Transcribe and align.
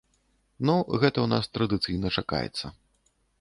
Ну, 0.69 0.77
гэта 1.01 1.17
ў 1.23 1.27
нас 1.33 1.49
традыцыйна 1.59 2.13
чакаецца. 2.23 2.65